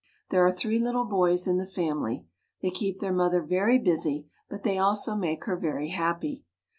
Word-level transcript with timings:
There 0.31 0.43
are 0.43 0.49
three 0.49 0.79
little 0.79 1.05
boys 1.05 1.45
in 1.47 1.59
the 1.59 1.65
family. 1.67 2.25
They 2.63 2.71
keep 2.71 2.99
their 2.99 3.13
mother 3.13 3.39
very 3.43 3.77
busy; 3.77 4.25
but 4.49 4.63
they 4.63 4.79
also 4.79 5.13
make 5.15 5.43
her 5.43 5.55
very 5.55 5.89
happy. 5.89 6.43